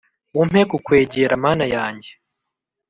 Umpe 0.41 0.59
kukwegera 0.71 1.33
mana 1.45 1.65
yanjye 1.75 2.09